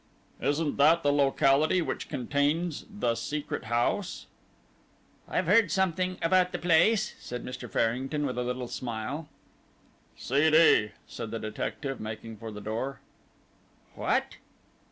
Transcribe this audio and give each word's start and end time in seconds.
"Isn't 0.41 0.77
that 0.77 1.03
the 1.03 1.13
locality 1.13 1.79
which 1.83 2.09
contains 2.09 2.85
the 2.89 3.13
Secret 3.13 3.65
House?" 3.65 4.25
"I've 5.29 5.45
heard 5.45 5.69
something 5.69 6.17
about 6.23 6.51
the 6.51 6.57
place," 6.57 7.13
said 7.19 7.45
Mr. 7.45 7.69
Farrington 7.69 8.25
with 8.25 8.39
a 8.39 8.43
little 8.43 8.67
smile. 8.67 9.29
"C. 10.17 10.49
D.," 10.49 10.93
said 11.05 11.29
the 11.29 11.37
detective, 11.37 11.99
making 11.99 12.37
for 12.37 12.49
the 12.49 12.61
door. 12.61 12.99
"What?" 13.93 14.37